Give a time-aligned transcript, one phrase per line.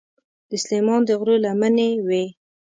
[0.49, 2.23] د سلیمان د غرو لمنې وې.